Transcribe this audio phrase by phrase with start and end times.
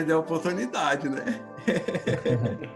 [0.00, 1.40] Perder a oportunidade, né?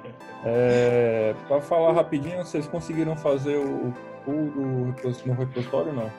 [0.44, 3.94] é, para falar rapidinho, vocês conseguiram fazer o
[4.26, 6.10] pool do, no repositório não?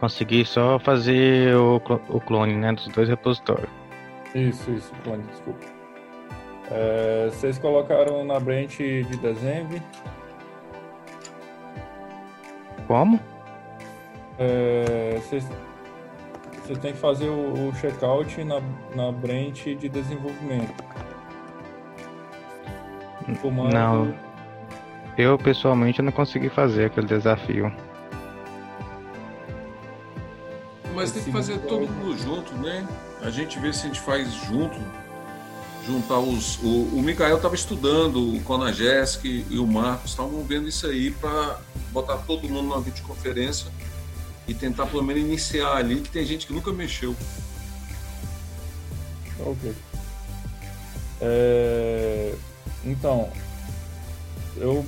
[0.00, 1.76] Consegui só fazer o,
[2.08, 3.70] o clone, né, dos dois repositórios.
[4.34, 5.64] Isso, isso, clone, desculpa.
[6.68, 9.80] É, vocês colocaram na branch de dezembro.
[12.88, 13.20] Como?
[14.36, 15.48] É, vocês,
[16.70, 18.60] vocês têm que fazer o, o checkout na,
[18.94, 20.72] na branch de desenvolvimento.
[23.42, 23.72] Comando...
[23.72, 24.14] Não.
[25.18, 27.72] Eu pessoalmente não consegui fazer aquele desafio.
[30.94, 32.86] Mas tem que fazer todo mundo junto, né?
[33.20, 34.78] A gente vê se a gente faz junto.
[35.86, 36.58] Juntar os.
[36.62, 41.58] O, o Mikael estava estudando, o Conagesk e o Marcos estavam vendo isso aí para
[41.90, 43.70] botar todo mundo numa videoconferência
[44.50, 47.14] e tentar pelo menos iniciar ali, que tem gente que nunca mexeu.
[49.38, 49.72] Ok.
[51.20, 52.34] É...
[52.84, 53.30] Então,
[54.56, 54.84] eu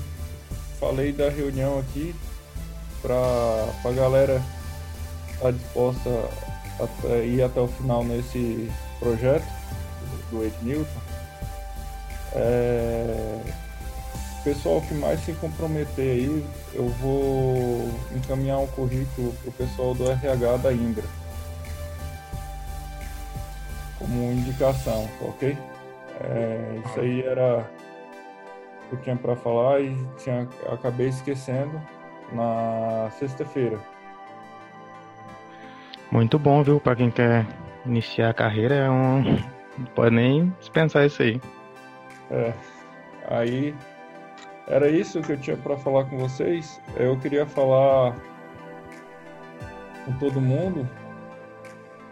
[0.81, 2.13] falei da reunião aqui
[3.01, 3.15] para
[3.85, 4.43] a galera
[5.35, 6.11] estar tá disposta
[7.05, 9.47] a ir até o final nesse projeto
[10.33, 11.01] do Ed Newton.
[12.35, 13.41] É,
[14.45, 20.11] pessoal que mais se comprometer aí, eu vou encaminhar um currículo para o pessoal do
[20.11, 21.05] RH da Indra
[24.03, 25.57] como indicação, ok?
[26.21, 27.71] É, isso aí era
[28.91, 31.81] eu tinha para falar e tinha, acabei esquecendo
[32.33, 33.79] na sexta-feira.
[36.11, 36.79] Muito bom, viu?
[36.79, 37.47] Para quem quer
[37.87, 39.23] iniciar a carreira, é um...
[39.79, 41.41] não pode nem dispensar isso aí.
[42.31, 42.53] É.
[43.29, 43.75] Aí
[44.67, 46.81] era isso que eu tinha para falar com vocês.
[46.97, 48.15] Eu queria falar
[50.05, 50.89] com todo mundo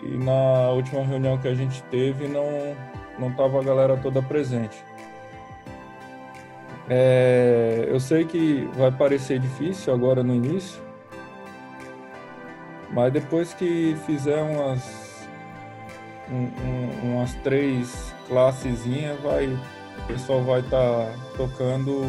[0.02, 2.76] e na última reunião que a gente teve não
[3.18, 4.82] não tava a galera toda presente.
[6.88, 10.82] É, eu sei que vai parecer difícil agora no início,
[12.90, 15.28] mas depois que fizer umas,
[16.28, 22.06] um, um, umas três classezinhas, vai, o pessoal vai estar tá tocando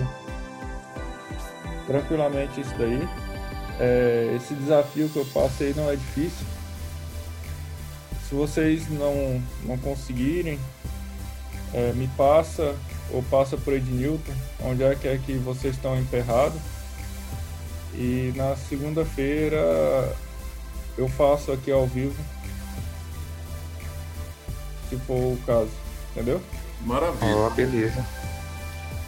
[1.92, 3.08] tranquilamente isso daí.
[3.80, 6.46] É, esse desafio que eu passei não é difícil.
[8.28, 10.58] Se vocês não, não conseguirem,
[11.74, 12.76] é, me passa
[13.12, 14.32] ou passa por Ednilton,
[14.64, 16.62] onde é que é que vocês estão emperrados.
[17.94, 20.16] E na segunda-feira
[20.98, 22.16] eu faço aqui ao vivo,
[24.90, 25.72] se for o caso,
[26.12, 26.42] entendeu?
[26.86, 27.36] Maravilha.
[27.36, 28.06] Oh, beleza.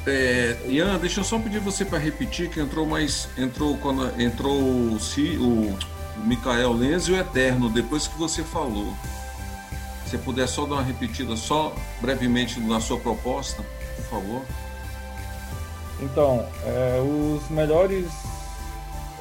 [0.05, 3.29] É, Ian, deixa eu só pedir você para repetir que entrou mais.
[3.37, 5.77] Entrou quando entrou o, o, o
[6.25, 8.93] Mikael Lenz e o Eterno, depois que você falou.
[10.05, 13.63] Se puder só dar uma repetida, só brevemente na sua proposta
[13.95, 14.41] por favor?
[16.01, 18.11] Então, é, os melhores,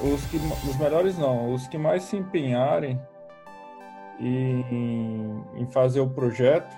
[0.01, 3.01] os que, os melhores não, os que mais se empenharem
[4.19, 6.75] em, em fazer o projeto,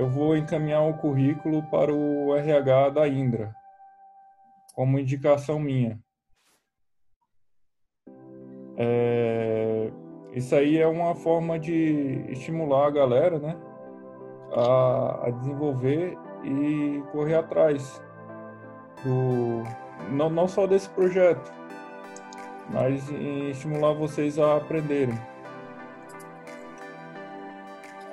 [0.00, 3.54] eu vou encaminhar o currículo para o RH da Indra,
[4.72, 6.00] como indicação minha.
[8.78, 9.90] É,
[10.32, 13.54] isso aí é uma forma de estimular a galera, né,
[14.56, 18.02] a, a desenvolver e correr atrás
[19.04, 19.64] do
[20.10, 21.52] não, não só desse projeto,
[22.70, 25.18] mas em estimular vocês a aprenderem.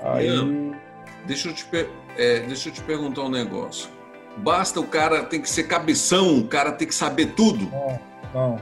[0.03, 0.66] Aí...
[1.27, 1.67] deixa, eu te,
[2.17, 3.89] é, deixa eu te perguntar um negócio.
[4.37, 7.69] Basta o cara tem que ser cabeção, o cara tem que saber tudo?
[7.69, 7.99] Não,
[8.33, 8.61] não.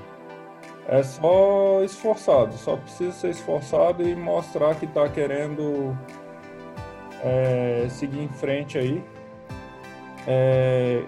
[0.88, 5.98] É só esforçado, só precisa ser esforçado e mostrar que está querendo
[7.24, 9.04] é, seguir em frente aí
[10.28, 11.04] é,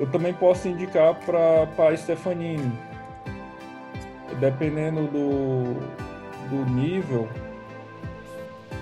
[0.00, 2.72] eu também posso indicar para a Stefanini.
[4.40, 5.74] Dependendo do,
[6.50, 7.28] do nível,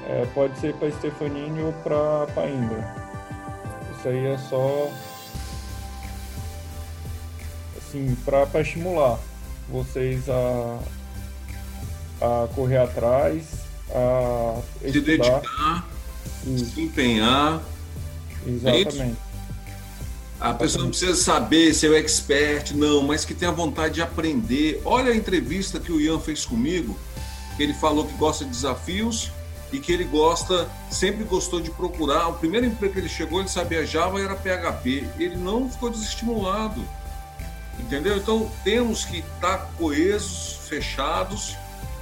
[0.08, 2.94] é, pode ser para Stefanini ou para Indra.
[3.96, 4.90] Isso aí é só
[7.78, 9.18] assim, para estimular
[9.68, 10.78] vocês a,
[12.20, 13.44] a correr atrás,
[13.90, 15.88] a se dedicar,
[16.44, 17.62] se empenhar.
[18.46, 19.16] É Exatamente.
[20.38, 24.82] A pessoa não precisa saber ser o expert, não, mas que tenha vontade de aprender.
[24.84, 26.98] Olha a entrevista que o Ian fez comigo,
[27.56, 29.30] que ele falou que gosta de desafios
[29.74, 32.28] e que ele gosta, sempre gostou de procurar.
[32.28, 35.08] O primeiro emprego que ele chegou, ele sabia Java era PHP.
[35.18, 36.80] Ele não ficou desestimulado.
[37.78, 38.16] Entendeu?
[38.16, 41.56] Então temos que estar coesos, fechados,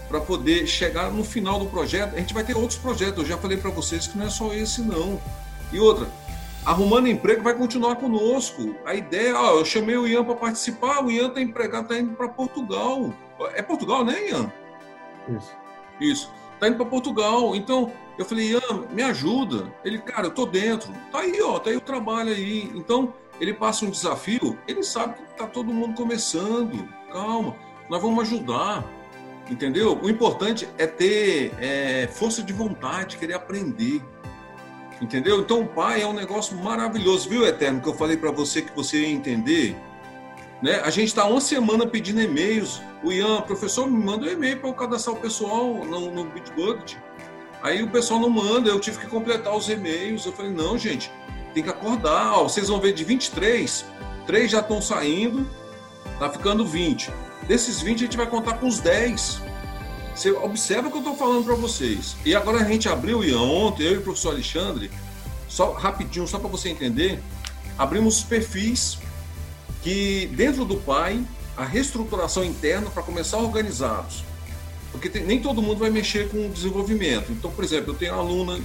[0.06, 2.14] para poder chegar no final do projeto.
[2.14, 4.52] A gente vai ter outros projetos, eu já falei para vocês que não é só
[4.52, 5.18] esse, não.
[5.72, 6.06] E outra,
[6.66, 8.76] arrumando emprego vai continuar conosco.
[8.84, 12.14] A ideia, ó, eu chamei o Ian para participar, o Ian está empregado, está indo
[12.14, 13.14] para Portugal.
[13.54, 14.52] É Portugal, né, Ian?
[15.30, 15.52] Isso.
[15.98, 16.41] Isso.
[16.62, 17.56] Está indo para Portugal.
[17.56, 19.66] Então, eu falei, Ian, me ajuda.
[19.84, 20.92] Ele, cara, eu tô dentro.
[21.10, 22.70] Tá aí, ó, tá aí o trabalho aí.
[22.76, 26.88] Então, ele passa um desafio, ele sabe que tá todo mundo começando.
[27.12, 27.56] Calma,
[27.90, 28.84] nós vamos ajudar.
[29.50, 29.98] Entendeu?
[30.00, 34.00] O importante é ter é, força de vontade, querer aprender.
[35.00, 35.40] Entendeu?
[35.40, 37.80] Então, o pai é um negócio maravilhoso, viu, Eterno?
[37.80, 39.76] Que eu falei para você que você ia entender.
[40.62, 40.80] Né?
[40.84, 42.80] A gente está uma semana pedindo e-mails.
[43.02, 46.94] O Ian, professor, me manda um e-mail para eu cadastrar o pessoal no, no Bitbucket.
[47.62, 50.24] Aí o pessoal não manda, eu tive que completar os e-mails.
[50.24, 51.10] Eu falei, não, gente,
[51.52, 52.34] tem que acordar.
[52.34, 53.84] Ó, vocês vão ver de 23,
[54.24, 55.48] três já estão saindo,
[56.18, 57.10] tá ficando 20.
[57.48, 59.42] Desses 20, a gente vai contar com os 10.
[60.14, 62.16] Você observa o que eu estou falando para vocês.
[62.24, 64.90] E agora a gente abriu, Ian, ontem, eu e o professor Alexandre,
[65.48, 67.20] só rapidinho, só para você entender,
[67.78, 68.98] abrimos os perfis
[69.82, 71.22] que, dentro do PAI,
[71.56, 74.24] a reestruturação interna para começar organizados.
[74.90, 77.32] Porque tem, nem todo mundo vai mexer com o desenvolvimento.
[77.32, 78.60] Então, por exemplo, eu tenho aluna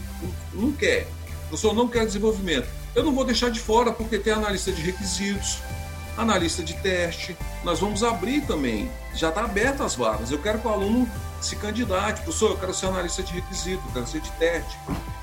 [0.54, 1.08] não quer,
[1.46, 2.68] o professor não quer desenvolvimento.
[2.94, 5.60] Eu não vou deixar de fora porque tem analista de requisitos,
[6.18, 7.38] analista de teste.
[7.64, 8.90] Nós vamos abrir também.
[9.14, 10.32] Já está aberto as vagas.
[10.32, 11.10] Eu quero que o aluno
[11.40, 12.22] se candidate.
[12.22, 14.78] Professor, eu quero ser analista de requisito, eu quero ser de teste.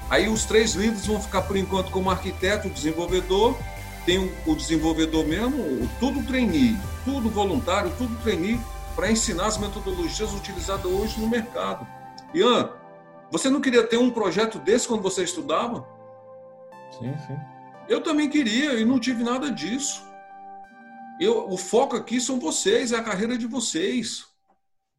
[0.08, 3.56] Aí os três líderes vão ficar por enquanto como arquiteto, desenvolvedor,
[4.04, 8.60] tem o, o desenvolvedor mesmo, tudo trainee, tudo voluntário, tudo trainee
[8.94, 11.86] para ensinar as metodologias utilizadas hoje no mercado.
[12.32, 12.70] Ian,
[13.30, 15.86] você não queria ter um projeto desse quando você estudava?
[16.98, 17.36] Sim, sim.
[17.88, 20.02] Eu também queria e não tive nada disso.
[21.20, 24.26] Eu, o foco aqui são vocês, é a carreira de vocês.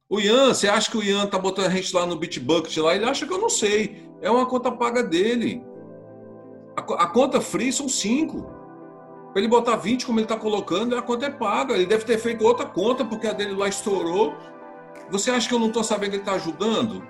[0.07, 2.95] O Ian, você acha que o Ian tá botando a gente lá no Bitbucket lá?
[2.95, 4.07] Ele acha que eu não sei.
[4.21, 5.63] É uma conta paga dele.
[6.75, 8.45] A, a conta free são cinco.
[9.35, 11.73] Para ele botar 20, como ele está colocando, a conta é paga.
[11.73, 14.33] Ele deve ter feito outra conta, porque a dele lá estourou.
[15.11, 17.05] Você acha que eu não estou sabendo que ele está ajudando?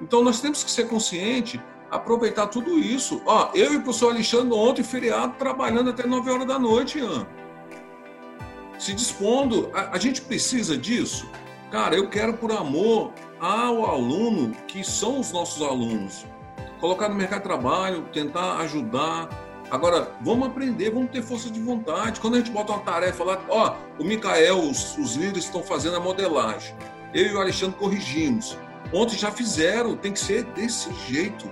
[0.00, 3.20] Então nós temos que ser conscientes, aproveitar tudo isso.
[3.26, 7.26] Ó, eu e o professor Alexandre ontem, feriado, trabalhando até 9 horas da noite, Ian
[8.80, 9.70] se dispondo.
[9.74, 11.28] A, a gente precisa disso.
[11.70, 16.24] Cara, eu quero por amor ao aluno que são os nossos alunos.
[16.80, 19.28] Colocar no mercado de trabalho, tentar ajudar.
[19.70, 22.20] Agora, vamos aprender, vamos ter força de vontade.
[22.20, 25.96] Quando a gente bota uma tarefa lá, ó, o Micael, os, os líderes estão fazendo
[25.96, 26.74] a modelagem.
[27.14, 28.56] Eu e o Alexandre corrigimos.
[28.92, 31.50] Ontem já fizeram, tem que ser desse jeito.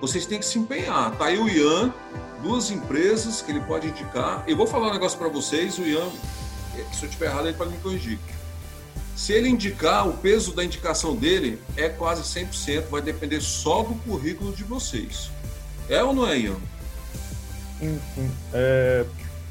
[0.00, 1.16] Vocês têm que se empenhar.
[1.16, 1.94] Tá aí o Ian,
[2.42, 4.42] duas empresas que ele pode indicar.
[4.46, 6.10] Eu vou falar um negócio para vocês, o Ian
[6.92, 8.18] se eu estiver errado, ele pode me corrigir.
[9.14, 13.94] Se ele indicar, o peso da indicação dele é quase 100%, vai depender só do
[14.00, 15.30] currículo de vocês.
[15.88, 16.56] É ou não é, Ian?
[17.84, 18.30] Hum, hum.
[18.54, 19.04] É,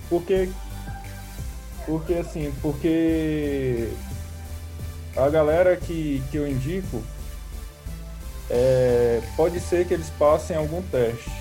[0.09, 0.50] porque,
[1.85, 3.89] porque assim, porque
[5.15, 7.03] a galera que, que eu indico,
[8.50, 11.31] é, pode ser que eles passem algum teste.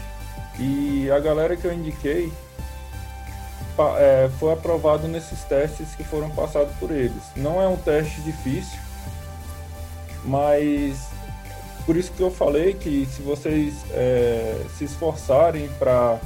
[0.59, 2.31] E a galera que eu indiquei,
[3.99, 7.23] é, foi aprovado nesses testes que foram passados por eles.
[7.35, 8.79] Não é um teste difícil,
[10.25, 11.09] mas
[11.87, 16.21] por isso que eu falei que se vocês é, se esforçarem para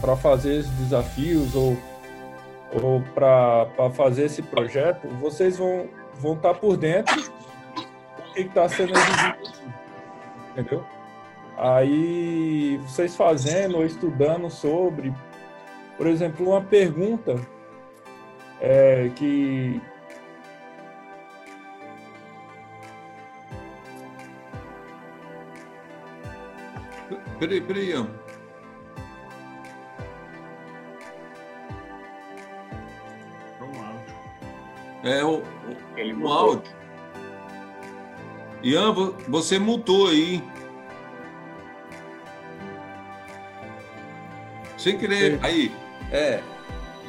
[0.00, 1.76] para fazer os desafios ou
[2.82, 8.68] ou para fazer esse projeto, vocês vão vão estar tá por dentro do que está
[8.68, 9.38] sendo exigido,
[10.50, 10.84] entendeu?
[11.56, 15.14] Aí vocês fazendo ou estudando sobre
[15.96, 17.40] por exemplo, uma pergunta
[18.60, 19.80] é, que
[27.38, 28.08] Peraí, peraí, Ian.
[35.06, 35.42] É o,
[35.96, 36.70] Ele o áudio.
[38.62, 40.42] Ian, vo- você mutou aí.
[44.78, 45.32] Sem querer.
[45.34, 45.38] Sim.
[45.42, 45.72] Aí.
[46.12, 46.40] É.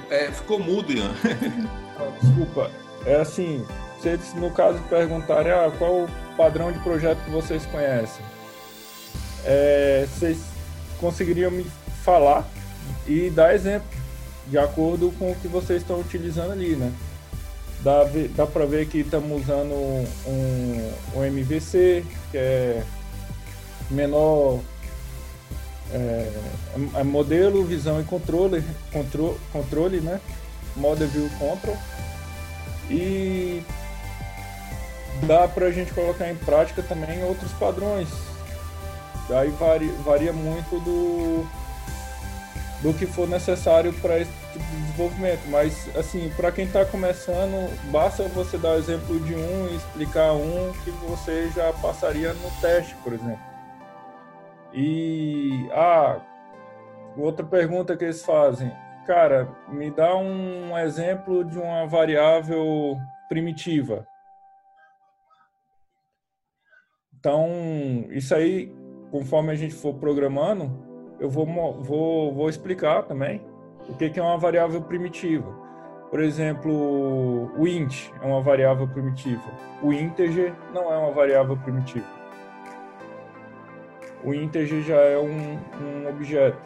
[0.10, 1.14] É, ficou mudo, Ian.
[2.22, 2.72] Desculpa.
[3.06, 3.66] É assim,
[4.02, 8.24] se eles, no caso, perguntarem ah, qual o padrão de projeto que vocês conhecem,
[9.46, 10.38] é, vocês
[11.00, 11.66] conseguiriam me
[12.04, 12.48] falar
[13.06, 13.88] e dar exemplo,
[14.48, 16.92] de acordo com o que vocês estão utilizando ali, né?
[17.88, 18.04] Dá,
[18.36, 22.84] dá para ver que estamos usando um, um MVC, que é
[23.90, 24.60] menor
[25.94, 26.30] é,
[26.96, 30.20] é modelo, visão e controle, contro, controle, né?
[30.76, 31.78] Model View Control.
[32.90, 33.64] E
[35.26, 38.10] dá para a gente colocar em prática também outros padrões.
[39.30, 41.48] Daí varia, varia muito do,
[42.82, 44.66] do que for necessário para esse tipo
[44.98, 45.48] desenvolvimento.
[45.50, 50.34] Mas, assim, para quem está começando, basta você dar o exemplo de um e explicar
[50.34, 53.40] um que você já passaria no teste, por exemplo.
[54.74, 56.20] E, ah,
[57.16, 58.72] outra pergunta que eles fazem,
[59.06, 62.98] cara, me dá um exemplo de uma variável
[63.30, 64.06] primitiva.
[67.20, 67.48] Então,
[68.10, 68.72] isso aí,
[69.12, 70.86] conforme a gente for programando,
[71.20, 71.46] eu vou,
[71.82, 73.42] vou, vou explicar também
[73.90, 75.52] o que, é uma variável primitiva.
[76.10, 79.52] Por exemplo, o int é uma variável primitiva.
[79.82, 82.06] O integer não é uma variável primitiva.
[84.24, 86.58] O integer já é um, um objeto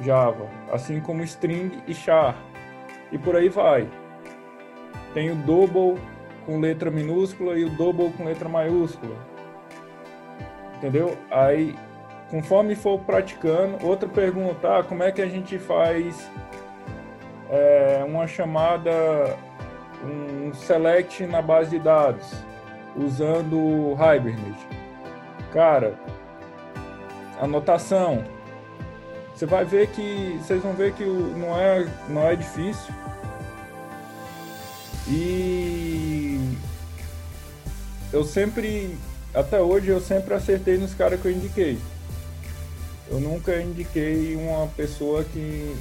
[0.00, 2.36] Java, assim como string e char.
[3.10, 3.88] E por aí vai.
[5.14, 6.00] Tem o double
[6.46, 9.14] com letra minúscula e o double com letra maiúscula.
[10.76, 11.16] Entendeu?
[11.30, 11.74] Aí,
[12.32, 16.30] conforme for praticando, outra pergunta, ah, como é que a gente faz
[17.50, 18.90] é, uma chamada,
[20.02, 22.32] um select na base de dados,
[22.96, 24.66] usando o Hibernate?
[25.52, 25.94] Cara,
[27.38, 28.24] anotação.
[29.34, 32.94] Você vai ver que, vocês vão ver que não é, não é difícil.
[35.06, 36.56] E
[38.10, 38.96] eu sempre,
[39.34, 41.78] até hoje, eu sempre acertei nos caras que eu indiquei.
[43.08, 45.76] Eu nunca indiquei uma pessoa que,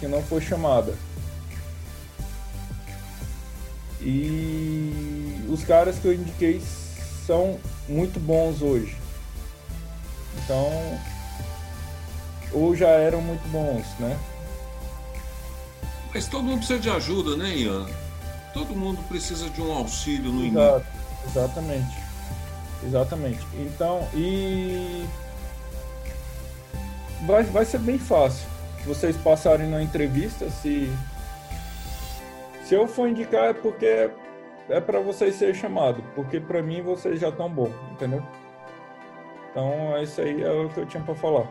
[0.00, 0.94] que não foi chamada.
[4.00, 6.60] E os caras que eu indiquei
[7.26, 8.96] são muito bons hoje.
[10.38, 10.70] Então,
[12.52, 14.18] ou já eram muito bons, né?
[16.12, 17.86] Mas todo mundo precisa de ajuda, né, Ian?
[18.52, 21.30] Todo mundo precisa de um auxílio no Exato, início.
[21.30, 22.04] Exatamente.
[22.86, 23.46] Exatamente.
[23.54, 25.04] Então, e
[27.26, 28.48] vai, vai ser bem fácil.
[28.86, 30.90] Vocês passarem na entrevista, se
[32.64, 34.10] se eu for indicar é porque
[34.68, 38.22] é para vocês ser chamado, porque para mim vocês já estão bom, entendeu?
[39.50, 41.46] Então, é isso aí é o que eu tinha para falar.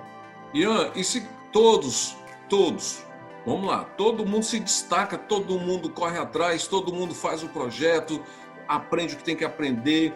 [0.54, 2.18] Ian, e se todos,
[2.50, 3.06] todos,
[3.46, 8.22] vamos lá, todo mundo se destaca, todo mundo corre atrás, todo mundo faz o projeto,
[8.68, 10.14] aprende o que tem que aprender.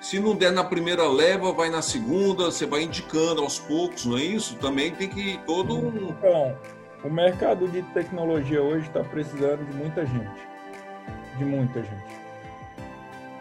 [0.00, 4.16] Se não der na primeira leva, vai na segunda, você vai indicando aos poucos, não
[4.16, 4.56] é isso?
[4.56, 6.08] Também tem que todo um.
[6.08, 6.56] Então,
[7.04, 10.48] o mercado de tecnologia hoje está precisando de muita gente.
[11.36, 12.20] De muita gente.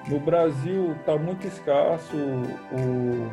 [0.09, 3.31] No Brasil está muito escasso o,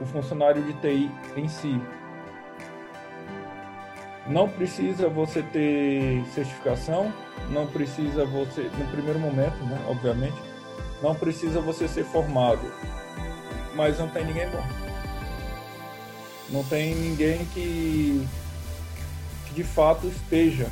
[0.00, 1.78] o funcionário de TI em si.
[4.26, 7.12] Não precisa você ter certificação,
[7.50, 10.51] não precisa você, no primeiro momento, né, obviamente,
[11.02, 12.72] não precisa você ser formado,
[13.74, 14.64] mas não tem ninguém bom.
[16.48, 18.26] Não tem ninguém que,
[19.46, 20.68] que de fato esteja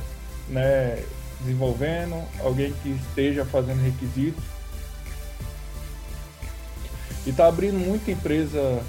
[0.49, 1.03] né,
[1.41, 4.45] desenvolvendo, alguém que esteja fazendo requisitos.
[7.27, 8.83] E está abrindo muita empresa,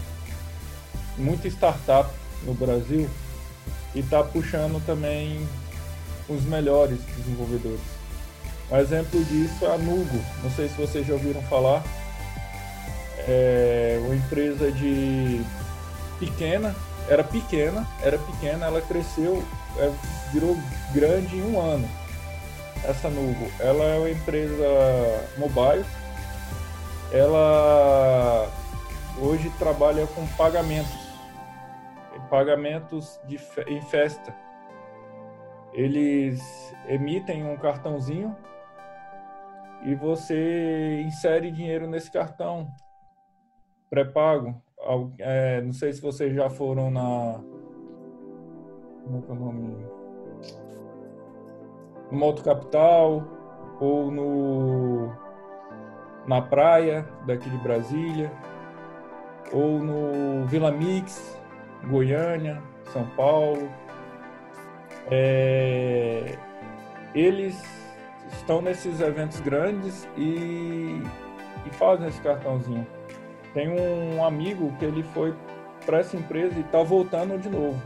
[1.17, 2.10] muita startup
[2.43, 3.10] no Brasil
[3.95, 5.45] e está puxando também
[6.29, 8.00] os melhores desenvolvedores.
[8.72, 11.84] Um exemplo disso é a Nugo, não sei se vocês já ouviram falar.
[13.28, 15.42] É uma empresa de
[16.18, 16.74] pequena,
[17.10, 19.44] era pequena, era pequena, ela cresceu,
[19.78, 19.92] é,
[20.32, 20.58] virou
[20.94, 21.88] grande em um ano.
[22.86, 24.66] Essa Nugo, ela é uma empresa
[25.38, 25.86] mobile,
[27.12, 28.50] ela
[29.20, 31.01] hoje trabalha com pagamentos
[32.30, 33.38] pagamentos de,
[33.68, 34.34] em festa.
[35.74, 38.34] Eles emitem um cartãozinho
[39.84, 42.68] e você insere dinheiro nesse cartão
[43.90, 44.62] pré-pago.
[45.20, 47.40] É, não sei se vocês já foram na.
[49.04, 49.86] Como é que é o nome?
[52.12, 53.24] No Moto Capital
[53.80, 55.12] ou no
[56.28, 58.32] na praia daqui de Brasília
[59.52, 61.40] ou no Vila Mix
[61.90, 62.62] Goiânia,
[62.92, 63.70] São Paulo.
[65.10, 66.38] É,
[67.14, 67.81] eles
[68.38, 71.02] estão nesses eventos grandes e,
[71.66, 72.86] e fazem esse cartãozinho.
[73.54, 75.34] Tem um amigo que ele foi
[75.86, 77.82] para essa empresa e está voltando de novo.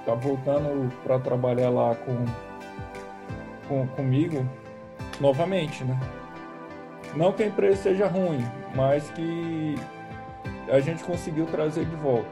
[0.00, 2.24] Está voltando para trabalhar lá com,
[3.68, 4.46] com comigo
[5.20, 5.98] novamente, né?
[7.14, 9.76] Não que a empresa seja ruim, mas que
[10.70, 12.30] a gente conseguiu trazer de volta.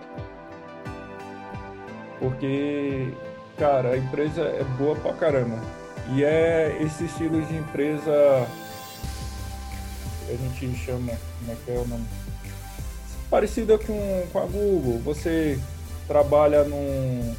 [2.18, 3.12] Porque,
[3.58, 5.58] cara, a empresa é boa pra caramba.
[6.14, 8.48] E é esse estilo de empresa
[10.26, 12.06] que a gente chama, como é que é o nome?
[13.28, 14.98] Parecida com, com a Google.
[15.04, 15.58] Você
[16.06, 17.34] trabalha num,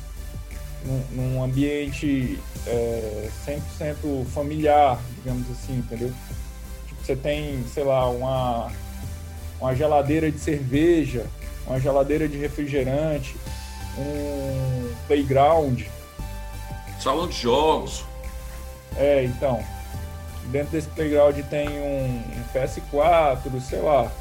[0.85, 6.13] num, num ambiente é, 100% familiar, digamos assim, entendeu?
[6.87, 8.71] Tipo, você tem, sei lá, uma,
[9.59, 11.25] uma geladeira de cerveja,
[11.67, 13.35] uma geladeira de refrigerante,
[13.97, 15.81] um playground.
[16.99, 18.05] Salão de jogos.
[18.95, 19.63] É, então.
[20.45, 24.11] Dentro desse playground tem um, um PS4, sei lá.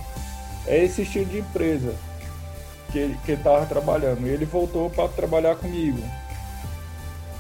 [0.67, 1.95] É esse estilo de empresa
[2.93, 4.27] que ele, que ele tava trabalhando.
[4.27, 6.03] E ele voltou para trabalhar comigo.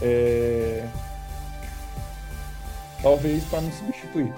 [0.02, 0.84] É...
[3.02, 4.32] Talvez para me substituir.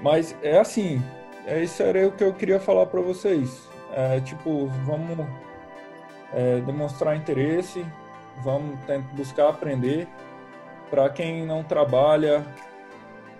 [0.00, 1.02] Mas é assim,
[1.46, 3.68] é isso era o que eu queria falar para vocês.
[3.92, 5.26] É, tipo, vamos
[6.32, 7.84] é, demonstrar interesse,
[8.42, 8.78] vamos
[9.12, 10.06] buscar aprender.
[10.90, 12.46] Para quem não trabalha,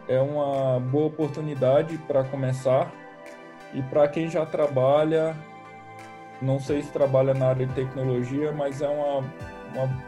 [0.08, 2.92] é uma boa oportunidade para começar.
[3.74, 5.36] E para quem já trabalha,
[6.40, 9.18] não sei se trabalha na área de tecnologia, mas é uma,
[9.74, 10.04] uma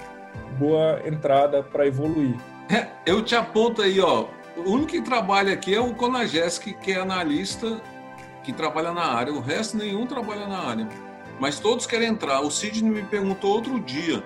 [0.59, 2.37] boa entrada para evoluir.
[2.69, 4.27] É, eu te aponto aí, ó.
[4.57, 7.81] O único que trabalha aqui é o Conagesc, que é analista
[8.43, 9.33] que trabalha na área.
[9.33, 10.89] O resto nenhum trabalha na área.
[11.39, 12.41] Mas todos querem entrar.
[12.41, 14.23] O Sidney me perguntou outro dia,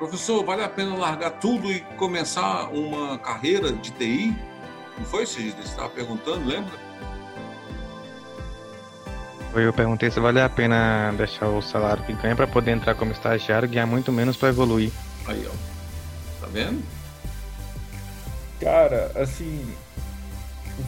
[0.00, 4.34] professor, vale a pena largar tudo e começar uma carreira de TI?
[4.96, 5.52] Não foi, Sidney?
[5.52, 6.72] Você estava perguntando, lembra?
[9.54, 13.12] Eu perguntei se vale a pena deixar o salário que ganha para poder entrar como
[13.12, 14.90] estagiário e ganhar muito menos para evoluir.
[15.26, 16.40] Aí, ó.
[16.40, 16.82] Tá vendo?
[18.58, 19.74] Cara, assim,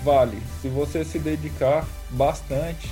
[0.03, 0.41] vale.
[0.63, 2.91] Se você se dedicar bastante,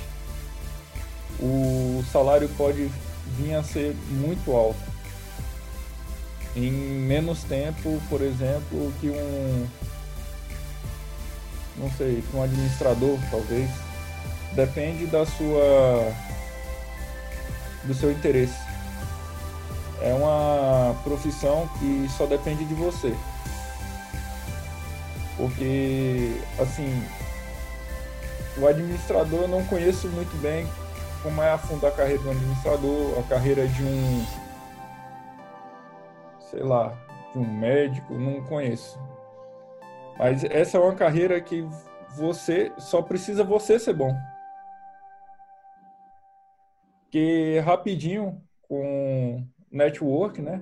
[1.39, 2.91] o salário pode
[3.37, 4.90] vir a ser muito alto.
[6.55, 9.67] Em menos tempo, por exemplo, que um.
[11.77, 13.69] Não sei, que um administrador, talvez.
[14.53, 16.13] Depende da sua.
[17.83, 18.59] do seu interesse.
[20.01, 23.15] É uma profissão que só depende de você.
[25.37, 27.03] Porque, assim,
[28.57, 30.67] o administrador eu não conheço muito bem
[31.23, 34.25] como é a fundo a carreira do administrador, a carreira de um,
[36.51, 36.93] sei lá,
[37.31, 38.99] de um médico, não conheço.
[40.19, 41.65] Mas essa é uma carreira que
[42.15, 44.13] você só precisa você ser bom.
[47.09, 50.61] Que rapidinho com network, né?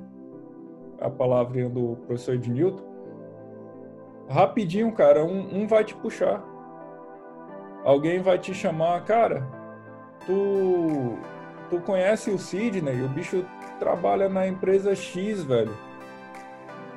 [1.01, 2.87] A palavrinha do professor de Newton.
[4.29, 6.43] Rapidinho, cara, um, um vai te puxar.
[7.83, 9.47] Alguém vai te chamar, cara,
[10.25, 11.17] tu,
[11.69, 13.43] tu conhece o Sidney, o bicho
[13.79, 15.75] trabalha na empresa X, velho.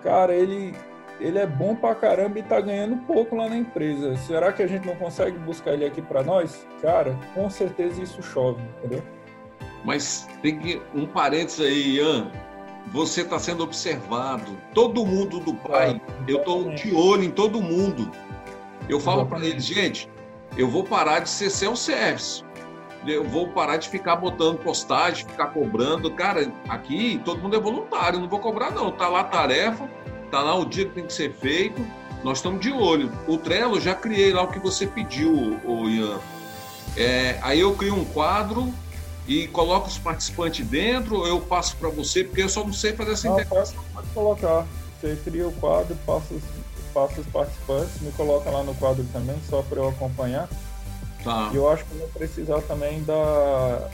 [0.03, 0.75] Cara, ele,
[1.21, 4.17] ele é bom pra caramba e tá ganhando pouco lá na empresa.
[4.17, 6.67] Será que a gente não consegue buscar ele aqui para nós?
[6.83, 9.03] Cara, com certeza isso chove, entendeu?
[9.85, 10.83] Mas tem que.
[10.95, 12.31] Um parênteses aí, Ian.
[12.93, 14.59] Você está sendo observado.
[14.75, 18.11] Todo mundo do pai, ah, eu estou de olho em todo mundo.
[18.89, 20.11] Eu falo para eles, gente,
[20.59, 22.45] eu vou parar de ser self-service
[23.07, 26.11] eu vou parar de ficar botando postagem, ficar cobrando.
[26.13, 28.91] Cara, aqui todo mundo é voluntário, não vou cobrar não.
[28.93, 29.89] Tá lá a tarefa,
[30.31, 31.85] tá lá o dia que tem que ser feito.
[32.23, 33.11] Nós estamos de olho.
[33.27, 36.21] O Trello já criei lá o que você pediu, o Ian.
[36.97, 38.73] É, aí eu crio um quadro
[39.27, 43.13] e coloco os participantes dentro, eu passo para você, porque eu só não sei fazer
[43.13, 43.77] essa não, integração.
[43.77, 44.67] Pode, pode colocar.
[45.01, 46.43] Você cria o quadro, passa os,
[46.93, 50.49] passa os participantes, me coloca lá no quadro também, só para eu acompanhar.
[51.25, 51.51] Tá.
[51.53, 53.89] E eu acho que vou precisar também da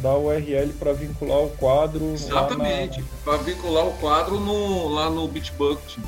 [0.00, 2.12] da URL para vincular o quadro.
[2.12, 3.06] Exatamente, na...
[3.24, 5.98] para vincular o quadro no, lá no Bitbucket.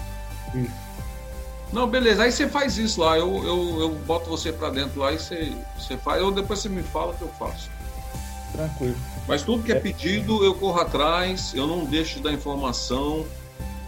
[0.55, 0.87] Isso.
[1.73, 5.13] Não, beleza, aí você faz isso lá, eu, eu, eu boto você para dentro lá
[5.13, 7.71] e você, você faz, ou depois você me fala que eu faço.
[8.53, 8.97] Tranquilo.
[9.27, 13.27] Mas tudo que é, é pedido, eu corro atrás, eu não deixo de dar informação.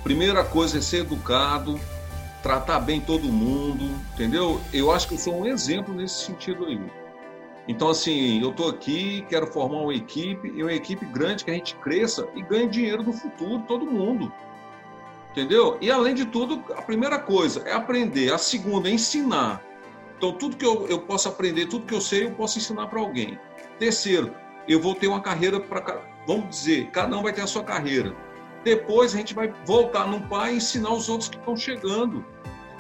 [0.03, 1.79] Primeira coisa é ser educado,
[2.43, 4.61] tratar bem todo mundo, entendeu?
[4.73, 6.81] Eu acho que eu sou um exemplo nesse sentido aí.
[7.67, 11.55] Então, assim, eu estou aqui, quero formar uma equipe, e uma equipe grande que a
[11.55, 14.33] gente cresça e ganhe dinheiro no futuro, todo mundo.
[15.31, 15.77] Entendeu?
[15.81, 19.63] E, além de tudo, a primeira coisa é aprender, a segunda é ensinar.
[20.17, 23.01] Então, tudo que eu, eu posso aprender, tudo que eu sei, eu posso ensinar para
[23.01, 23.39] alguém.
[23.79, 24.35] Terceiro,
[24.67, 26.03] eu vou ter uma carreira para.
[26.27, 28.15] Vamos dizer, cada um vai ter a sua carreira.
[28.69, 32.23] Depois a gente vai voltar no pai e ensinar os outros que estão chegando.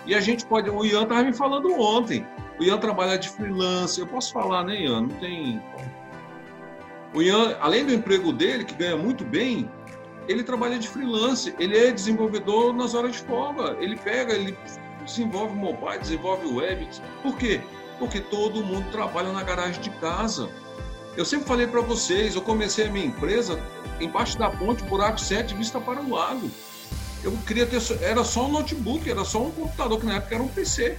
[0.05, 0.68] E a gente pode.
[0.68, 2.27] O Ian estava me falando ontem.
[2.61, 3.98] O Ian trabalha de freelance.
[3.98, 5.01] Eu posso falar, né, Ian?
[5.01, 5.62] Não tem.
[7.14, 9.70] O Ian, além do emprego dele, que ganha muito bem,
[10.29, 11.55] ele trabalha de freelance.
[11.59, 13.74] Ele é desenvolvedor nas horas de folga.
[13.81, 14.55] Ele pega, ele
[15.07, 16.87] desenvolve mobile, desenvolve web.
[17.22, 17.62] Por quê?
[17.98, 20.51] Porque todo mundo trabalha na garagem de casa.
[21.16, 23.59] Eu sempre falei para vocês, eu comecei a minha empresa
[24.00, 26.50] embaixo da ponte, buraco 7, vista para o lago.
[27.22, 30.44] Eu queria ter, era só um notebook, era só um computador, que na época era
[30.44, 30.96] um PC.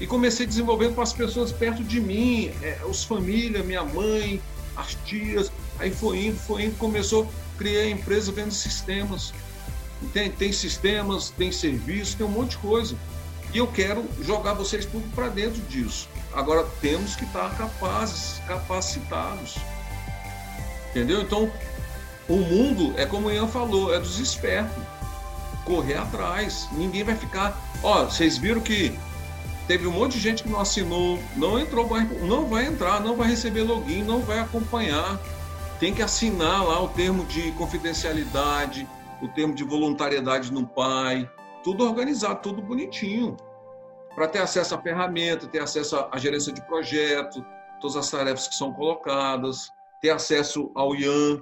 [0.00, 4.40] E comecei desenvolvendo com as pessoas perto de mim, é, os família, minha mãe,
[4.76, 5.50] as tias.
[5.78, 9.34] Aí foi indo, foi indo, começou, criei a empresa vendo sistemas.
[10.12, 12.96] Tem, tem sistemas, tem serviços, tem um monte de coisa.
[13.52, 16.08] E eu quero jogar vocês tudo para dentro disso.
[16.32, 19.56] Agora temos que estar capazes, capacitados.
[20.90, 21.20] Entendeu?
[21.22, 21.50] Então,
[22.28, 24.82] o mundo é como o Ian falou, é dos espertos.
[25.64, 26.68] Correr atrás.
[26.72, 27.58] Ninguém vai ficar.
[27.82, 28.98] Ó, vocês viram que
[29.66, 31.88] teve um monte de gente que não assinou, não entrou,
[32.22, 35.18] não vai entrar, não vai receber login, não vai acompanhar.
[35.80, 38.88] Tem que assinar lá o termo de confidencialidade,
[39.22, 41.30] o termo de voluntariedade no pai,
[41.62, 43.36] tudo organizado, tudo bonitinho,
[44.14, 47.44] para ter acesso à ferramenta, ter acesso à gerência de projeto,
[47.80, 51.40] todas as tarefas que são colocadas, ter acesso ao IAM,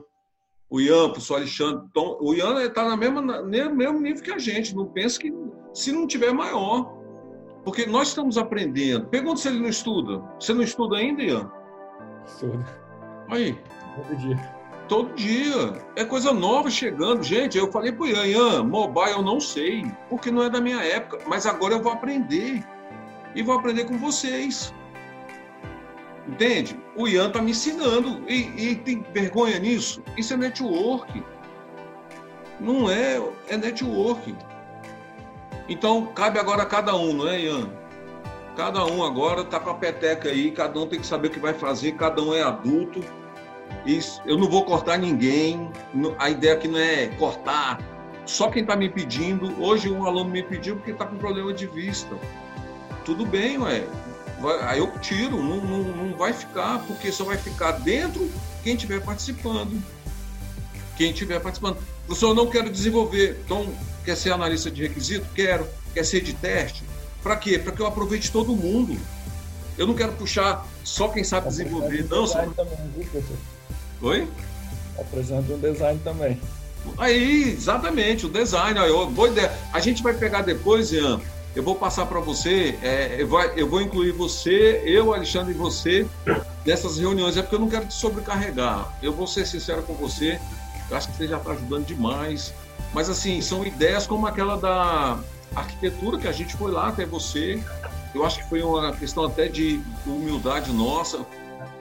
[0.77, 1.85] o Ian, o Alexandre.
[1.91, 5.33] Então, o Ian está no mesmo nível que a gente, não pensa que
[5.73, 6.95] se não tiver maior.
[7.65, 9.07] Porque nós estamos aprendendo.
[9.07, 10.23] Pergunta se ele não estuda.
[10.39, 11.51] Você não estuda ainda, Ian?
[12.25, 12.65] Estuda.
[13.29, 13.59] Aí.
[13.97, 14.57] Todo dia.
[14.89, 15.85] Todo dia.
[15.97, 17.25] É coisa nova chegando.
[17.25, 20.81] Gente, eu falei pro Ian, Ian, mobile eu não sei, porque não é da minha
[20.81, 21.25] época.
[21.27, 22.65] Mas agora eu vou aprender.
[23.35, 24.73] E vou aprender com vocês.
[26.29, 26.79] Entende?
[26.97, 28.23] O Ian tá me ensinando.
[28.29, 30.03] E, e tem vergonha nisso?
[30.17, 31.23] Isso é network.
[32.59, 34.35] Não é, é network.
[35.69, 37.71] Então, cabe agora a cada um, não é, Ian?
[38.57, 41.39] Cada um agora está com a peteca aí, cada um tem que saber o que
[41.39, 43.05] vai fazer, cada um é adulto.
[43.85, 45.71] Isso, eu não vou cortar ninguém.
[46.19, 47.79] A ideia aqui não é cortar.
[48.25, 49.63] Só quem está me pedindo.
[49.63, 52.17] Hoje um aluno me pediu porque está com problema de vista.
[53.05, 53.85] Tudo bem, ué.
[54.41, 58.31] Vai, aí eu tiro, não, não, não vai ficar, porque só vai ficar dentro
[58.63, 59.83] quem estiver participando.
[60.97, 61.79] Quem estiver participando.
[62.07, 63.41] Professor, eu não quero desenvolver.
[63.45, 63.73] Então,
[64.07, 65.27] Quer ser analista de requisito?
[65.35, 65.67] Quero.
[65.93, 66.85] Quer ser de teste?
[67.25, 67.59] Para quê?
[67.59, 68.97] Para que eu aproveite todo mundo.
[69.77, 72.07] Eu não quero puxar só quem sabe desenvolver.
[72.09, 72.39] Não, só...
[72.47, 73.23] também, viu,
[74.01, 74.29] Oi?
[74.97, 76.41] Apresenta um design também.
[76.97, 78.79] Aí, exatamente, o design.
[78.79, 79.53] Aí, boa ideia.
[79.73, 81.21] A gente vai pegar depois, Ian.
[81.57, 85.57] Eu vou passar para você, é, eu, vou, eu vou incluir você, eu, Alexandre e
[85.57, 86.07] você
[86.67, 87.39] nessas reuniões.
[87.39, 88.95] É porque eu não quero te sobrecarregar.
[89.03, 90.39] Eu vou ser sincero com você.
[90.91, 92.53] Eu acho que você já está ajudando demais.
[92.93, 95.19] Mas, assim, são ideias como aquela da
[95.55, 97.59] arquitetura, que a gente foi lá até você.
[98.15, 101.25] Eu acho que foi uma questão até de humildade nossa,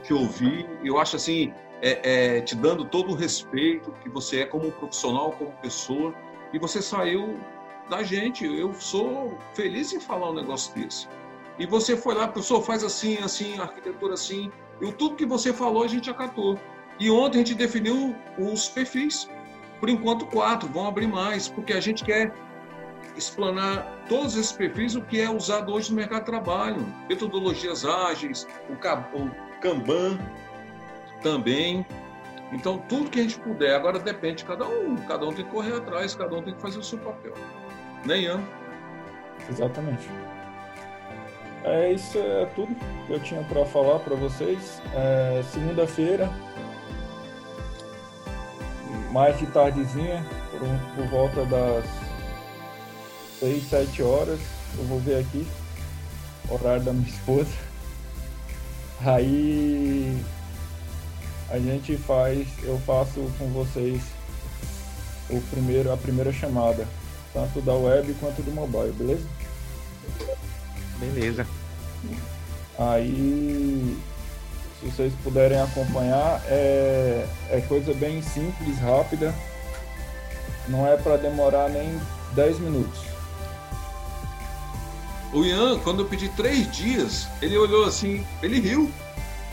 [0.02, 0.66] te ouvir.
[0.82, 5.32] Eu acho, assim, é, é, te dando todo o respeito que você é como profissional,
[5.32, 6.14] como pessoa.
[6.50, 7.38] E você saiu
[7.88, 8.44] da gente.
[8.44, 11.08] Eu sou feliz em falar um negócio desse.
[11.58, 14.50] E você foi lá, professor, faz assim, assim, arquitetura assim.
[14.80, 16.58] E tudo que você falou a gente acatou.
[16.98, 19.28] E ontem a gente definiu os perfis.
[19.80, 22.32] Por enquanto, quatro, vão abrir mais, porque a gente quer
[23.16, 26.86] explanar todos esses perfis, o que é usado hoje no mercado de trabalho.
[27.08, 30.18] Metodologias ágeis, o Kanban
[31.22, 31.84] também.
[32.52, 33.74] Então, tudo que a gente puder.
[33.74, 34.96] Agora depende de cada um.
[34.96, 37.34] Cada um tem que correr atrás, cada um tem que fazer o seu papel.
[38.06, 38.40] Né, Ian?
[39.50, 40.08] Exatamente.
[41.64, 42.72] É, isso é tudo
[43.06, 44.80] que eu tinha para falar para vocês.
[44.94, 46.30] É, Segunda-feira,
[49.10, 50.60] mais de tardezinha, por,
[50.94, 51.84] por volta das
[53.40, 54.40] 6, 7 horas.
[54.78, 55.44] Eu vou ver aqui,
[56.48, 57.50] horário da minha esposa.
[59.04, 60.16] Aí
[61.50, 64.00] a gente faz, eu faço com vocês
[65.28, 66.86] o primeiro, a primeira chamada,
[67.36, 69.26] tanto da web quanto do mobile, beleza?
[70.98, 71.46] Beleza.
[72.78, 73.94] Aí
[74.80, 79.34] se vocês puderem acompanhar, é, é coisa bem simples, rápida.
[80.66, 82.00] Não é para demorar nem
[82.34, 83.00] 10 minutos.
[85.32, 88.90] O Ian, quando eu pedi três dias, ele olhou assim, ele riu.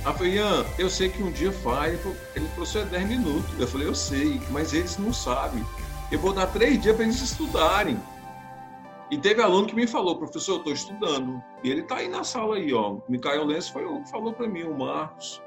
[0.06, 2.00] Aí eu falei, Ian, eu sei que um dia faz.
[2.36, 3.60] Ele falou, isso é 10 minutos.
[3.60, 5.66] Eu falei, eu sei, mas eles não sabem.
[6.14, 8.00] Eu vou dar três dias para eles estudarem.
[9.10, 11.44] E teve aluno que me falou, professor, eu estou estudando.
[11.64, 13.00] E ele está aí na sala aí, ó.
[13.10, 15.42] Micael Lenz foi o que falou para mim, o Marcos.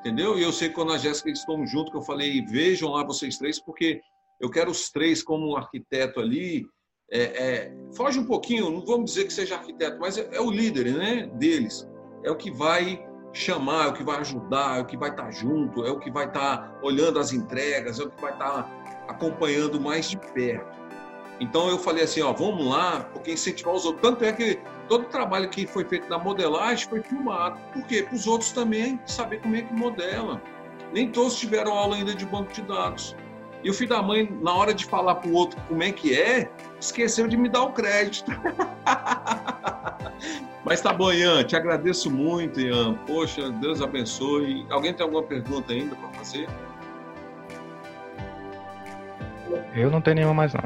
[0.00, 0.36] Entendeu?
[0.36, 3.38] E eu sei que quando a Jéssica estão junto, que eu falei, vejam lá vocês
[3.38, 4.00] três, porque
[4.40, 6.66] eu quero os três como arquiteto ali.
[7.08, 10.50] É, é, foge um pouquinho, não vamos dizer que seja arquiteto, mas é, é, o
[10.50, 11.88] líder né, deles.
[12.24, 15.24] É o que vai chamar, é o que vai ajudar, é o que vai estar
[15.24, 18.32] tá junto, é o que vai estar tá olhando as entregas, é o que vai
[18.32, 18.70] estar tá
[19.08, 20.82] acompanhando mais de perto.
[21.40, 24.02] Então eu falei assim, ó, vamos lá, porque incentivar os outros.
[24.02, 27.58] Tanto é que todo o trabalho que foi feito na modelagem foi filmado.
[27.72, 28.02] Por quê?
[28.02, 30.40] Para os outros também saber como é que modela.
[30.92, 33.16] Nem todos tiveram aula ainda de banco de dados.
[33.62, 36.18] E o filho da mãe, na hora de falar para o outro como é que
[36.18, 38.30] é, esqueceu de me dar o crédito.
[40.64, 42.94] Mas tá bom, Ian, te agradeço muito, Ian.
[43.06, 44.64] Poxa, Deus abençoe.
[44.70, 46.48] Alguém tem alguma pergunta ainda para fazer?
[49.74, 50.62] Eu não tenho nenhuma mais, não.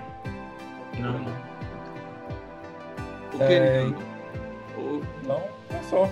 [0.99, 1.47] Não, não.
[3.35, 3.95] O que, É, Ian?
[4.79, 6.09] O- Não, é só.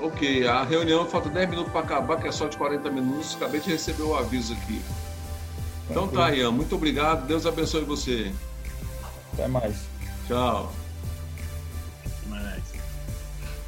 [0.00, 3.34] Ok, a reunião falta 10 minutos para acabar, que é só de 40 minutos.
[3.36, 4.80] Acabei de receber o aviso aqui.
[5.90, 7.26] Então tá, Ian, muito obrigado.
[7.26, 8.32] Deus abençoe você.
[9.32, 9.76] Até mais.
[10.26, 10.72] Tchau.
[12.26, 12.62] Mas.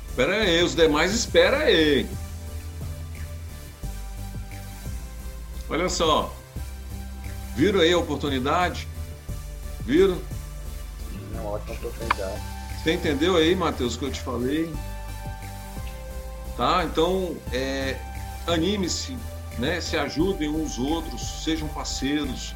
[0.08, 2.06] Espera aí, os demais espera aí.
[5.68, 6.34] Olha só.
[7.56, 8.86] Viram aí a oportunidade?
[9.80, 10.20] Viram?
[11.34, 12.42] É uma ótima oportunidade.
[12.82, 14.72] Você entendeu aí, Matheus, o que eu te falei?
[16.56, 16.84] Tá?
[16.84, 17.96] Então, é,
[18.46, 19.16] anime-se,
[19.58, 19.80] né?
[19.80, 22.54] se ajudem uns outros, sejam parceiros.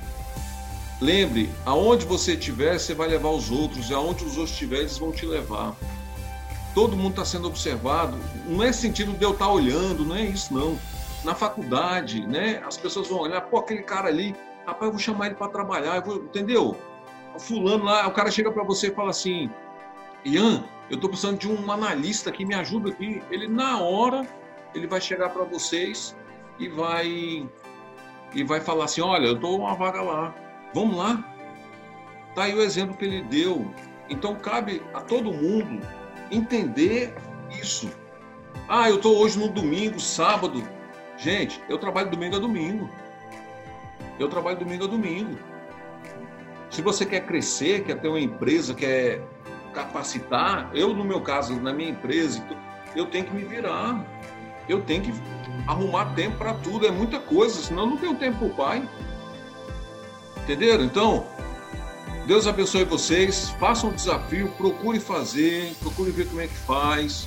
[1.00, 4.96] Lembre, aonde você estiver, você vai levar os outros, e aonde os outros estiverem, eles
[4.98, 5.74] vão te levar.
[6.74, 8.18] Todo mundo está sendo observado.
[8.46, 10.78] Não é sentido de eu estar olhando, não é isso, não.
[11.22, 12.62] Na faculdade, né?
[12.66, 14.34] As pessoas vão olhar, pô, aquele cara ali,
[14.66, 16.76] rapaz, eu vou chamar ele para trabalhar, vou- entendeu?
[17.38, 19.50] Fulano lá, o cara chega para você e fala assim,
[20.24, 23.22] Ian, eu estou precisando de um analista que me ajuda aqui.
[23.30, 24.26] Ele, na hora,
[24.74, 26.14] ele vai chegar para vocês
[26.58, 27.48] e vai
[28.34, 30.34] e vai falar assim, olha, eu dou uma vaga lá.
[30.74, 31.24] Vamos lá?
[32.34, 33.70] Tá aí o exemplo que ele deu.
[34.10, 35.86] Então, cabe a todo mundo
[36.30, 37.14] entender
[37.50, 37.88] isso.
[38.68, 40.62] Ah, eu estou hoje no domingo, sábado.
[41.16, 42.90] Gente, eu trabalho domingo a domingo.
[44.18, 45.38] Eu trabalho domingo a domingo.
[46.70, 49.22] Se você quer crescer, quer ter uma empresa, quer
[49.72, 52.44] capacitar, eu, no meu caso, na minha empresa,
[52.96, 54.04] eu tenho que me virar.
[54.68, 55.12] Eu tenho que
[55.66, 56.86] arrumar tempo para tudo.
[56.86, 58.88] É muita coisa, senão não tenho tempo para o pai.
[60.42, 60.84] Entenderam?
[60.84, 61.26] Então,
[62.26, 63.50] Deus abençoe vocês.
[63.60, 67.26] Façam o desafio, procure fazer, procure ver como é que faz.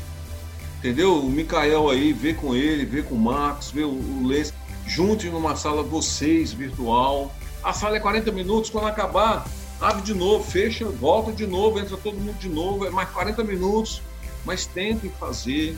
[0.79, 1.19] Entendeu?
[1.19, 4.53] O Mikael aí, vê com ele, vê com o Marcos, vê o, o Les.
[4.85, 7.33] Junte numa sala vocês, virtual.
[7.63, 9.45] A sala é 40 minutos, quando acabar,
[9.81, 13.43] abre de novo, fecha, volta de novo, entra todo mundo de novo, é mais 40
[13.43, 14.01] minutos.
[14.45, 15.77] Mas tentem fazer,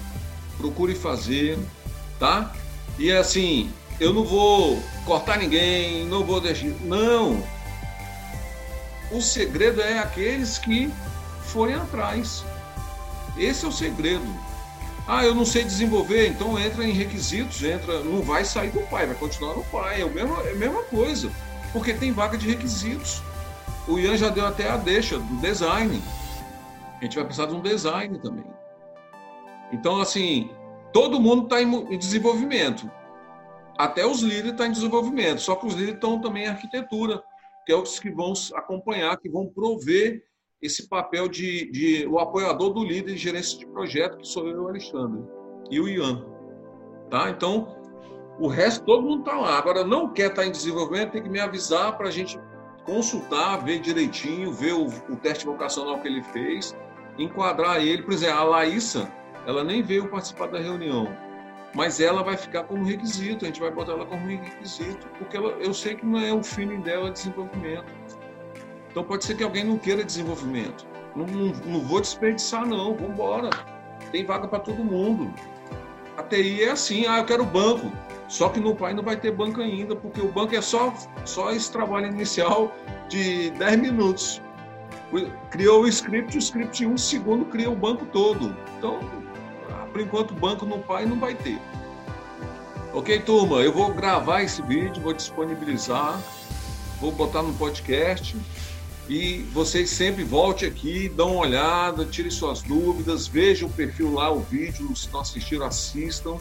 [0.58, 1.58] procure fazer,
[2.20, 2.54] tá?
[2.98, 6.68] E assim, eu não vou cortar ninguém, não vou deixar.
[6.82, 7.42] Não!
[9.12, 10.92] O segredo é aqueles que
[11.46, 12.44] forem atrás.
[13.38, 14.26] Esse é o segredo.
[15.08, 19.08] Ah, eu não sei desenvolver, então entra em requisitos, entra, não vai sair do pai,
[19.08, 20.02] vai continuar no pai.
[20.02, 21.32] É, o mesmo, é a mesma coisa,
[21.74, 23.24] porque tem vaga de requisitos.
[23.88, 26.00] O Ian já deu até a deixa do design.
[27.00, 28.46] A gente vai precisar de um design também.
[29.72, 30.52] Então, assim,
[30.92, 32.90] todo mundo está em, em desenvolvimento.
[33.78, 37.24] Até os líderes estão em desenvolvimento, só que os líderes estão também em arquitetura,
[37.66, 40.24] que é os que vão acompanhar, que vão prover
[40.62, 44.68] esse papel de, de o apoiador do líder de gerência de projeto, que sou eu,
[44.68, 45.24] Alexandre,
[45.72, 46.26] e o Ian.
[47.10, 47.30] Tá?
[47.30, 47.76] Então,
[48.40, 49.58] o resto, todo mundo está lá.
[49.58, 52.40] Agora, não quer estar em desenvolvimento, tem que me avisar para a gente
[52.86, 56.76] consultar, ver direitinho, ver o, o, teste vocacional que ele fez,
[57.18, 58.02] enquadrar ele.
[58.02, 59.12] Por exemplo, a Laísa,
[59.46, 61.08] ela nem veio participar da reunião,
[61.74, 65.52] mas ela vai ficar como requisito, a gente vai botar ela como requisito, porque ela,
[65.60, 67.94] eu sei que não é o feeling dela desenvolvimento.
[68.90, 70.88] Então pode ser que alguém não queira desenvolvimento.
[71.16, 72.96] Não, não, não vou desperdiçar, não.
[72.96, 73.50] Vamos embora.
[74.12, 75.32] Tem vaga para todo mundo.
[76.18, 77.92] A TI é assim, ah, eu quero banco.
[78.28, 80.94] Só que no pai não vai ter banco ainda, porque o banco é só,
[81.26, 82.72] só esse trabalho inicial
[83.08, 84.42] de 10 minutos.
[85.50, 88.56] Criou o script, o script em um segundo cria o banco todo.
[88.78, 89.00] Então,
[89.90, 91.60] por enquanto, banco no pai não vai ter.
[92.94, 93.58] Ok, turma?
[93.58, 96.20] Eu vou gravar esse vídeo, vou disponibilizar,
[97.00, 98.36] vou botar no podcast.
[99.08, 104.32] E vocês sempre voltem aqui, dão uma olhada, tirem suas dúvidas, vejam o perfil lá,
[104.32, 106.38] o vídeo, se não assistiram, assistam,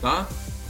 [0.00, 0.28] tá?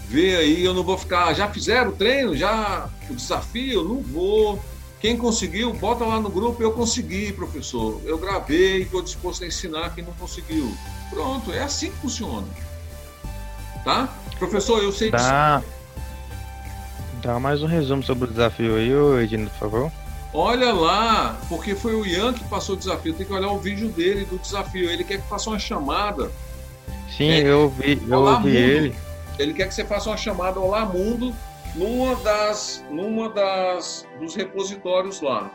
[0.08, 1.34] Vê aí, eu não vou ficar.
[1.34, 2.34] Já fizeram o treino?
[2.34, 3.84] Já o desafio?
[3.84, 4.58] Não vou.
[5.00, 6.62] Quem conseguiu, bota lá no grupo.
[6.62, 8.00] Eu consegui, professor.
[8.04, 10.74] Eu gravei, estou disposto a ensinar quem não conseguiu.
[11.08, 12.46] Pronto, é assim que funciona.
[13.84, 14.08] Tá?
[14.38, 15.62] Professor, eu sei Dá,
[17.22, 19.92] dá mais um resumo sobre o desafio aí, Edino, por favor.
[20.34, 23.14] Olha lá, porque foi o Ian que passou o desafio.
[23.14, 24.90] Tem que olhar o vídeo dele do desafio.
[24.90, 26.30] Ele quer que faça uma chamada.
[27.16, 27.40] Sim, É.
[27.48, 28.48] eu ouvi, eu ouvi mundo.
[28.48, 28.94] ele.
[29.38, 31.32] Ele quer que você faça uma chamada Olá Mundo
[31.74, 35.50] numa das, numa das dos repositórios lá.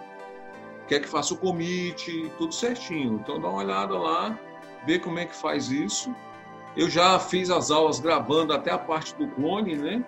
[0.88, 3.20] quer que faça o commit, tudo certinho.
[3.22, 4.38] Então dá uma olhada lá,
[4.86, 6.14] vê como é que faz isso.
[6.76, 10.04] Eu já fiz as aulas gravando até a parte do clone, né?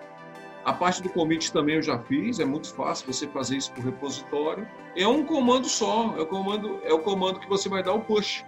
[0.64, 3.84] A parte do commit também eu já fiz, é muito fácil você fazer isso por
[3.84, 4.66] repositório.
[4.96, 8.00] É um comando só, é o comando, é o comando que você vai dar o
[8.00, 8.44] push.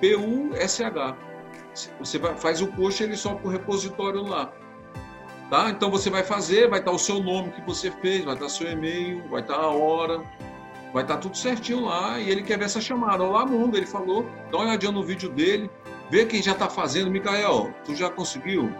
[0.00, 1.16] P-U-S-H.
[2.00, 4.52] Você vai, faz o push ele só por repositório lá.
[5.52, 5.68] Tá?
[5.68, 8.72] Então você vai fazer, vai estar o seu nome que você fez, vai estar seu
[8.72, 10.24] e-mail, vai estar a hora,
[10.94, 13.22] vai estar tudo certinho lá e ele quer ver essa chamada.
[13.22, 15.70] Olá, mundo, ele falou, dá uma olhadinha no vídeo dele,
[16.10, 17.10] vê quem já está fazendo.
[17.10, 18.72] Micael, tu já conseguiu?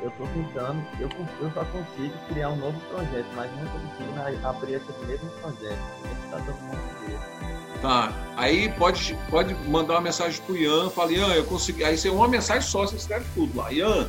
[0.00, 1.08] eu estou tentando, eu,
[1.40, 5.82] eu só consigo criar um novo projeto, mas não conseguindo abrir esse mesmo projeto.
[6.24, 7.80] Está todo mundo ver.
[7.82, 11.82] Tá, aí pode, pode mandar uma mensagem pro Ian, fala, Ian, eu consegui.
[11.82, 13.72] Aí você uma mensagem só, você escreve tudo lá.
[13.72, 14.08] Ian,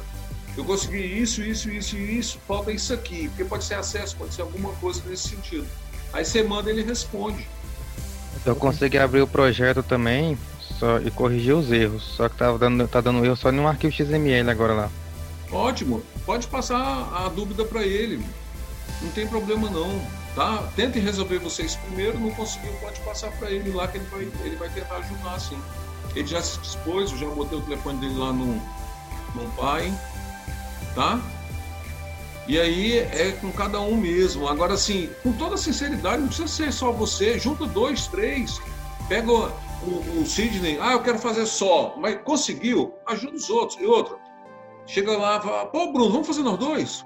[0.57, 4.33] eu consegui isso, isso, isso e isso, falta isso aqui, porque pode ser acesso, pode
[4.33, 5.67] ser alguma coisa nesse sentido.
[6.11, 7.47] Aí você manda ele responde.
[8.43, 10.37] Eu consegui abrir o projeto também
[10.79, 13.67] só, e corrigir os erros, só que tava dando, tá dando erro só em um
[13.67, 14.89] arquivo XML agora lá.
[15.51, 16.77] Ótimo, pode passar
[17.13, 18.23] a dúvida para ele.
[19.01, 20.01] Não tem problema não,
[20.33, 20.63] tá?
[20.75, 24.55] Tentem resolver vocês primeiro, não conseguiu, pode passar para ele lá que ele vai, ele
[24.55, 25.59] vai tentar ajudar sim.
[26.15, 28.55] Ele já se dispôs, eu já botei o telefone dele lá no,
[29.35, 29.93] no pai,
[30.97, 31.21] tá?
[32.47, 34.47] E aí é com cada um mesmo.
[34.47, 38.59] Agora, assim, com toda sinceridade, não precisa ser só você, junta dois, três,
[39.07, 43.79] pega o, o, o Sidney, ah, eu quero fazer só, mas conseguiu, ajuda os outros.
[43.79, 44.17] E outra,
[44.87, 47.05] chega lá e fala, pô, Bruno, vamos fazer nós dois?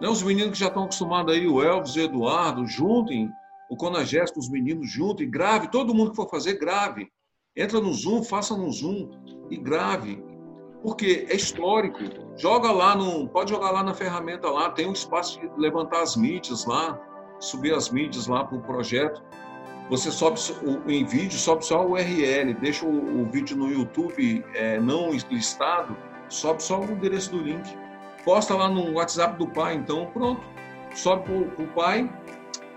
[0.00, 3.28] Né, os meninos que já estão acostumados aí, o Elvis e o Eduardo, juntem
[3.68, 7.08] o Conagés com os meninos junto e grave, todo mundo que for fazer, grave.
[7.54, 9.10] Entra no Zoom, faça no Zoom
[9.50, 10.31] e grave.
[10.82, 11.98] Porque é histórico.
[12.36, 13.28] Joga lá no.
[13.28, 16.98] Pode jogar lá na ferramenta lá, tem um espaço de levantar as mídias lá,
[17.38, 19.22] subir as mídias lá para o projeto.
[19.90, 20.40] Você sobe
[20.86, 25.96] em vídeo, sobe só o URL, deixa o, o vídeo no YouTube é, não listado
[26.32, 27.76] sobe só o endereço do link.
[28.24, 30.42] Posta lá no WhatsApp do pai, então pronto.
[30.94, 32.10] Sobe para o pai,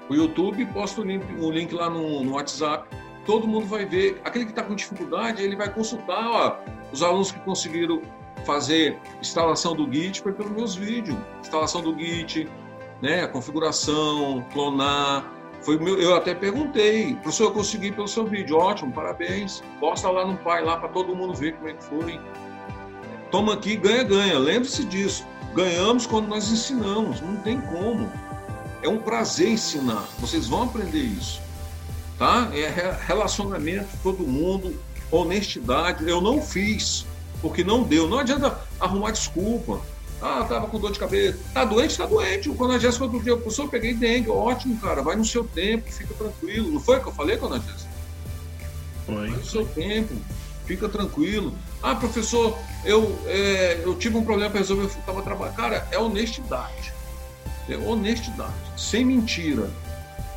[0.09, 2.87] o YouTube, posta o link, o link lá no, no WhatsApp.
[3.25, 4.21] Todo mundo vai ver.
[4.23, 6.27] Aquele que está com dificuldade, ele vai consultar.
[6.27, 6.57] Ó,
[6.91, 8.01] os alunos que conseguiram
[8.45, 11.17] fazer instalação do Git foi pelos meus vídeos.
[11.41, 12.47] Instalação do Git,
[13.01, 15.31] né, configuração, clonar.
[15.61, 19.63] Foi meu, eu até perguntei, professor, eu consegui pelo seu vídeo, ótimo, parabéns.
[19.79, 22.21] Posta lá no pai lá para todo mundo ver como é que foi.
[23.31, 24.37] Toma aqui, ganha, ganha.
[24.37, 25.25] Lembre-se disso.
[25.55, 28.11] Ganhamos quando nós ensinamos, não tem como.
[28.83, 30.05] É um prazer ensinar.
[30.19, 31.41] Vocês vão aprender isso.
[32.17, 32.49] Tá?
[32.53, 34.79] É relacionamento, todo mundo,
[35.11, 36.07] honestidade.
[36.07, 37.05] Eu não fiz,
[37.41, 38.07] porque não deu.
[38.07, 39.81] Não adianta arrumar desculpa.
[40.21, 41.37] Ah, tava com dor de cabeça.
[41.53, 41.97] Tá doente?
[41.97, 42.49] Tá doente.
[42.49, 44.29] Quando a Jéssica outro dia, professor, eu peguei dengue.
[44.29, 45.01] Ótimo, cara.
[45.01, 46.71] Vai no seu tempo, fica tranquilo.
[46.71, 47.91] Não foi o que eu falei, Dona Jéssica?
[49.05, 49.15] Foi.
[49.15, 50.15] Vai no seu tempo,
[50.65, 51.53] fica tranquilo.
[51.83, 55.55] Ah, professor, eu, é, eu tive um problema para resolver, eu estava trabalhando.
[55.55, 56.93] Cara, é honestidade.
[57.67, 59.69] É honestidade, sem mentira.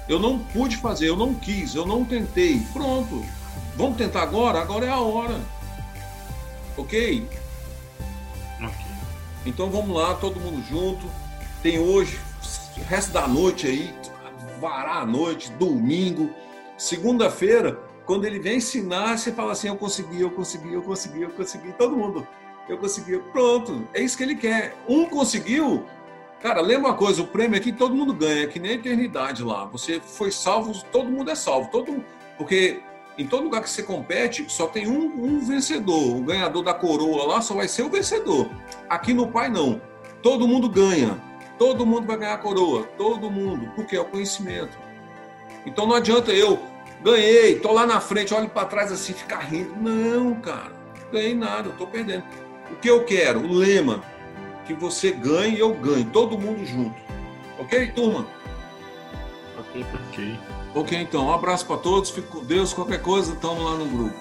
[0.09, 2.61] Eu não pude fazer, eu não quis, eu não tentei.
[2.73, 3.25] Pronto.
[3.77, 4.61] Vamos tentar agora?
[4.61, 5.41] Agora é a hora.
[6.77, 7.29] Ok?
[8.61, 8.87] Ok.
[9.45, 11.07] Então vamos lá, todo mundo junto.
[11.63, 12.19] Tem hoje,
[12.77, 13.95] o resto da noite aí,
[14.61, 16.31] varar a noite, domingo,
[16.77, 21.29] segunda-feira quando ele vem ensinar, você fala assim: eu consegui, eu consegui, eu consegui, eu
[21.29, 21.73] consegui.
[21.73, 22.27] Todo mundo,
[22.67, 23.19] eu consegui.
[23.19, 24.75] Pronto, é isso que ele quer.
[24.89, 25.85] Um conseguiu.
[26.41, 29.65] Cara, lembra uma coisa: o prêmio aqui todo mundo ganha, que nem a eternidade lá.
[29.67, 31.71] Você foi salvo, todo mundo é salvo.
[31.71, 32.05] Todo,
[32.37, 32.81] porque
[33.17, 36.17] em todo lugar que você compete, só tem um, um vencedor.
[36.17, 38.49] O ganhador da coroa lá só vai ser o vencedor.
[38.89, 39.81] Aqui no Pai, não.
[40.23, 41.19] Todo mundo ganha.
[41.59, 42.85] Todo mundo vai ganhar a coroa.
[42.97, 43.71] Todo mundo.
[43.75, 44.79] Porque é o conhecimento.
[45.67, 46.59] Então não adianta eu
[47.03, 49.75] Ganhei, tô lá na frente, olho para trás assim, ficar rindo.
[49.77, 50.73] Não, cara,
[51.13, 52.25] ganhei nada, eu tô perdendo.
[52.73, 53.41] O que eu quero?
[53.41, 54.03] O lema,
[54.69, 56.95] que você ganhe e eu ganhe, todo mundo junto.
[57.59, 58.27] Ok, turma?
[59.59, 60.39] Ok, ok.
[60.75, 64.15] Ok, então, um abraço para todos, fico com Deus, qualquer coisa, estamos lá no grupo.